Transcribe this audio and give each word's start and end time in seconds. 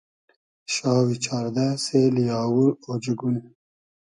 شاوی 0.73 1.17
چاردۂ 1.25 1.67
سېلی 1.85 2.25
آوور 2.41 2.69
اۉجئگون 2.89 3.35